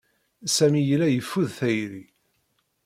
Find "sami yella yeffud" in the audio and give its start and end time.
0.55-1.49